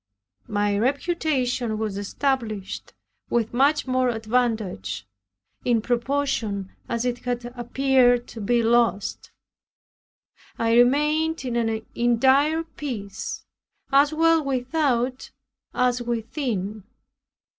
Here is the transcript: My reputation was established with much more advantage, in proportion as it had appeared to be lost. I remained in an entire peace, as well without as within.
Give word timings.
My 0.47 0.79
reputation 0.79 1.77
was 1.77 1.95
established 1.95 2.91
with 3.29 3.53
much 3.53 3.85
more 3.85 4.09
advantage, 4.09 5.05
in 5.63 5.79
proportion 5.79 6.71
as 6.89 7.05
it 7.05 7.19
had 7.19 7.53
appeared 7.55 8.25
to 8.29 8.41
be 8.41 8.63
lost. 8.63 9.29
I 10.57 10.75
remained 10.75 11.45
in 11.45 11.55
an 11.55 11.85
entire 11.93 12.63
peace, 12.63 13.45
as 13.91 14.11
well 14.11 14.43
without 14.43 15.29
as 15.71 16.01
within. 16.01 16.83